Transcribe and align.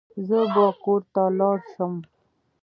زه 0.27 0.39
بو 0.53 0.65
کور 0.83 1.01
ته 1.13 1.23
لوړ 1.37 1.57
شم. 1.73 1.93